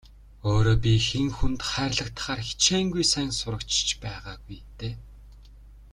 Өөрөө 0.51 0.77
би 0.83 0.93
хэн 1.07 1.27
хүнд 1.37 1.59
хайрлагдахаар 1.71 2.41
хичээнгүй 2.47 3.05
сайн 3.13 3.29
сурагч 3.39 3.71
ч 3.87 3.89
байгаагүй 4.03 4.59
дээ. 4.79 4.93